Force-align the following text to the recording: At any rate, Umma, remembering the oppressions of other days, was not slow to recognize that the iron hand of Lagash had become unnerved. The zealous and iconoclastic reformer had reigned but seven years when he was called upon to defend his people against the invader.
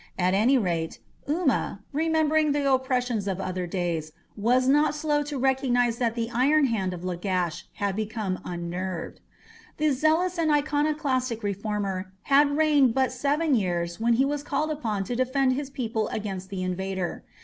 At 0.17 0.33
any 0.33 0.57
rate, 0.57 0.97
Umma, 1.27 1.81
remembering 1.93 2.53
the 2.53 2.73
oppressions 2.73 3.27
of 3.27 3.39
other 3.39 3.67
days, 3.67 4.11
was 4.35 4.67
not 4.67 4.95
slow 4.95 5.21
to 5.21 5.37
recognize 5.37 5.99
that 5.99 6.15
the 6.15 6.31
iron 6.33 6.65
hand 6.65 6.91
of 6.91 7.03
Lagash 7.03 7.65
had 7.73 7.95
become 7.95 8.39
unnerved. 8.43 9.21
The 9.77 9.91
zealous 9.91 10.39
and 10.39 10.49
iconoclastic 10.51 11.43
reformer 11.43 12.13
had 12.23 12.57
reigned 12.57 12.95
but 12.95 13.11
seven 13.11 13.53
years 13.53 13.99
when 13.99 14.13
he 14.13 14.25
was 14.25 14.41
called 14.41 14.71
upon 14.71 15.03
to 15.03 15.15
defend 15.15 15.53
his 15.53 15.69
people 15.69 16.07
against 16.07 16.49
the 16.49 16.63
invader. 16.63 17.23